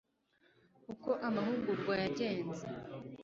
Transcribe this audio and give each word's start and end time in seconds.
uko 0.93 1.09
amahugurwa 1.27 1.93
yagenze 2.01 2.65